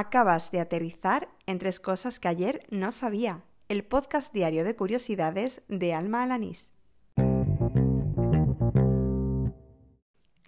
[0.00, 3.42] Acabas de aterrizar en tres cosas que ayer no sabía.
[3.68, 6.70] El podcast diario de curiosidades de Alma Alanís.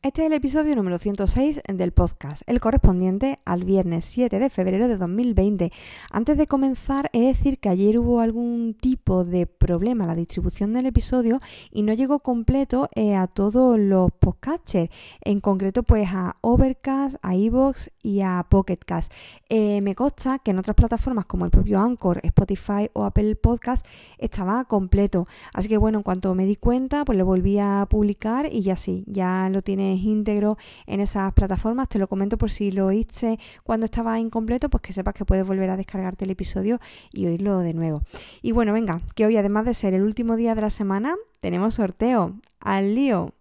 [0.02, 4.88] Este es el episodio número 106 del podcast, el correspondiente al viernes 7 de febrero
[4.88, 5.70] de 2020.
[6.10, 10.14] Antes de comenzar, he de decir que ayer hubo algún tipo de problema en la
[10.14, 11.38] distribución del episodio
[11.70, 14.88] y no llegó completo eh, a todos los podcatchers,
[15.20, 19.12] en concreto pues a Overcast, a Evox y a Pocketcast.
[19.50, 23.84] Eh, me consta que en otras plataformas como el propio Anchor, Spotify o Apple Podcast
[24.16, 25.28] estaba completo.
[25.52, 28.76] Así que bueno, en cuanto me di cuenta, pues lo volví a publicar y ya
[28.76, 31.88] sí, ya lo tiene íntegro en esas plataformas.
[31.88, 35.46] Te lo comento por si lo oíste cuando estaba incompleto, pues que sepas que puedes
[35.46, 36.80] volver a descargarte el episodio
[37.12, 38.02] y oírlo de nuevo.
[38.42, 41.74] Y bueno, venga, que hoy además de ser el último día de la semana, tenemos
[41.74, 42.34] sorteo.
[42.60, 43.34] ¡Al lío!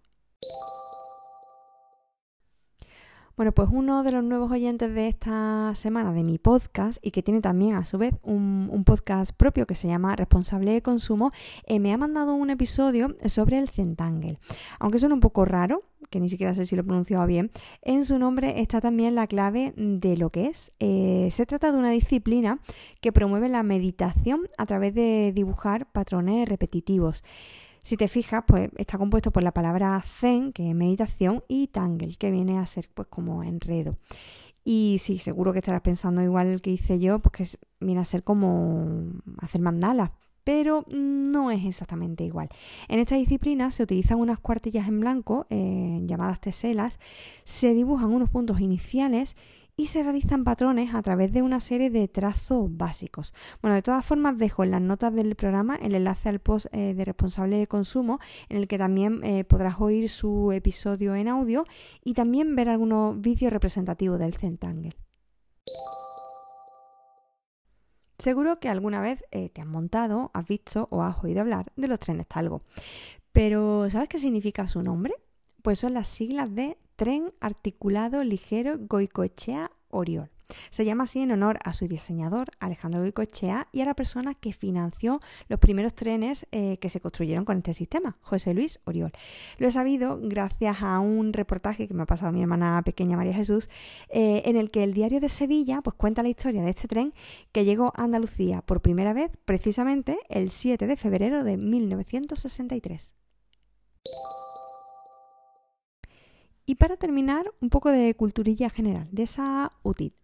[3.40, 7.22] Bueno, pues uno de los nuevos oyentes de esta semana de mi podcast y que
[7.22, 11.32] tiene también a su vez un, podcast propio que se llama Responsable de Consumo,
[11.64, 14.38] eh, me ha mandado un episodio sobre el Centangle.
[14.78, 17.50] Aunque suena un poco raro, que ni siquiera sé si lo he pronunciado bien,
[17.82, 20.72] en su nombre está también la clave de lo que es.
[20.80, 22.60] Eh, se trata de una disciplina
[23.00, 27.24] que promueve la meditación a través de dibujar patrones repetitivos.
[27.82, 32.14] Si te fijas, pues está compuesto por la palabra zen, que es meditación, y tangle,
[32.16, 33.96] que viene a ser pues como enredo.
[34.64, 38.22] Y sí, seguro que estarás pensando igual que hice yo, pues que viene a ser
[38.22, 40.10] como hacer mandalas,
[40.50, 42.48] pero no es exactamente igual.
[42.88, 46.98] En esta disciplina se utilizan unas cuartillas en blanco, eh, llamadas teselas,
[47.44, 49.36] se dibujan unos puntos iniciales
[49.76, 53.32] y se realizan patrones a través de una serie de trazos básicos.
[53.62, 56.94] Bueno, de todas formas dejo en las notas del programa el enlace al post eh,
[56.94, 61.64] de responsable de consumo en el que también eh, podrás oír su episodio en audio
[62.02, 64.96] y también ver algunos vídeos representativos del Centangle.
[68.20, 71.88] Seguro que alguna vez eh, te has montado, has visto o has oído hablar de
[71.88, 72.60] los trenes Talgo.
[73.32, 75.14] Pero ¿sabes qué significa su nombre?
[75.62, 80.30] Pues son las siglas de Tren Articulado Ligero Goicoechea Oriol.
[80.70, 84.52] Se llama así en honor a su diseñador, Alejandro Goicoechea, y a la persona que
[84.52, 89.12] financió los primeros trenes eh, que se construyeron con este sistema, José Luis Oriol.
[89.58, 93.34] Lo he sabido gracias a un reportaje que me ha pasado mi hermana pequeña María
[93.34, 93.68] Jesús,
[94.08, 97.14] eh, en el que el diario de Sevilla pues, cuenta la historia de este tren
[97.52, 103.14] que llegó a Andalucía por primera vez precisamente el 7 de febrero de 1963.
[106.70, 109.72] Y para terminar, un poco de culturilla general, de esa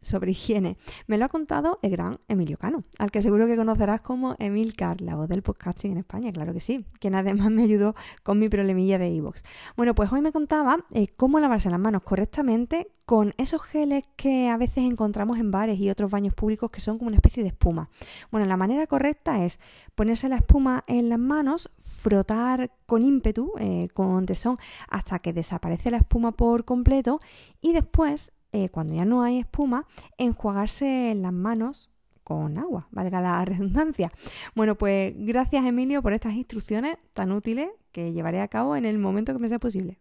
[0.03, 0.77] sobre higiene.
[1.07, 5.01] Me lo ha contado el gran Emilio Cano, al que seguro que conocerás como Emilcar,
[5.01, 8.49] la voz del podcasting en España, claro que sí, quien además me ayudó con mi
[8.49, 9.43] problemilla de iVoox.
[9.77, 14.49] Bueno, pues hoy me contaba eh, cómo lavarse las manos correctamente con esos geles que
[14.49, 17.51] a veces encontramos en bares y otros baños públicos que son como una especie de
[17.51, 17.89] espuma.
[18.33, 19.61] Bueno, la manera correcta es
[19.95, 25.93] ponerse la espuma en las manos, frotar con ímpetu, eh, con tesón, hasta que desaparece
[25.93, 27.21] la espuma por completo
[27.61, 29.87] y después, eh, cuando ya no hay espuma,
[30.17, 31.91] enjuagarse las manos
[32.25, 34.11] con agua, valga la redundancia.
[34.55, 38.99] Bueno, pues gracias Emilio por estas instrucciones tan útiles que llevaré a cabo en el
[38.99, 39.99] momento que me sea posible.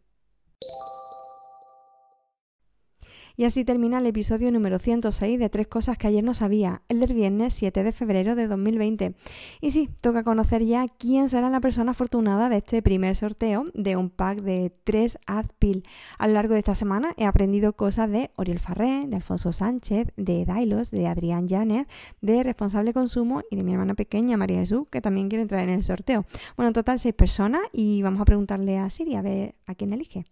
[3.37, 7.01] Y así termina el episodio número 106 de Tres Cosas que ayer no sabía, el
[7.01, 9.13] del viernes 7 de febrero de 2020.
[9.59, 13.97] Y sí, toca conocer ya quién será la persona afortunada de este primer sorteo de
[13.97, 15.83] un pack de tres Adpil.
[16.17, 20.13] A lo largo de esta semana he aprendido cosas de Oriol Farré, de Alfonso Sánchez,
[20.15, 21.87] de Dailos, de Adrián Llanes,
[22.21, 25.71] de Responsable Consumo y de mi hermana pequeña María Jesús, que también quiere entrar en
[25.71, 26.25] el sorteo.
[26.55, 29.91] Bueno, en total seis personas y vamos a preguntarle a Siri a ver a quién
[29.91, 30.25] elige.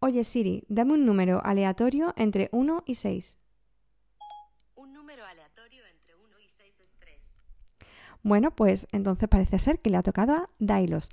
[0.00, 3.36] Oye Siri, dame un número aleatorio entre 1 y 6.
[4.76, 7.40] Un número aleatorio entre 1 y 6 es 3.
[8.22, 11.10] Bueno, pues entonces parece ser que le ha tocado a Dailos.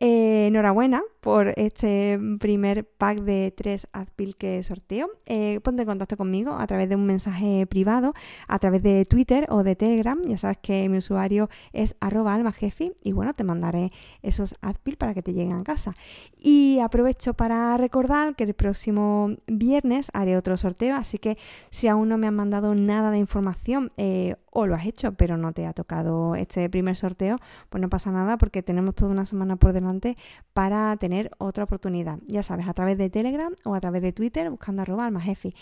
[0.00, 5.08] Eh, enhorabuena por este primer pack de tres Adpil que sorteo.
[5.26, 8.14] Eh, ponte en contacto conmigo a través de un mensaje privado,
[8.48, 10.20] a través de Twitter o de Telegram.
[10.26, 13.92] Ya sabes que mi usuario es almajefi y bueno, te mandaré
[14.22, 15.94] esos Adpil para que te lleguen a casa.
[16.36, 21.38] Y aprovecho para recordar que el próximo viernes haré otro sorteo, así que
[21.70, 25.36] si aún no me han mandado nada de información eh, o lo has hecho pero
[25.36, 29.26] no te ha tocado este primer sorteo, pues no pasa nada porque tenemos toda una
[29.26, 30.16] semana por delante
[30.52, 32.18] para tener otra oportunidad.
[32.26, 35.54] Ya sabes, a través de Telegram o a través de Twitter buscando arroba almajefi.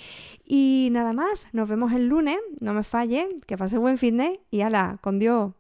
[0.45, 4.41] Y nada más, nos vemos el lunes, no me falle, que pase buen fin de
[4.51, 5.53] y ala, con Dios.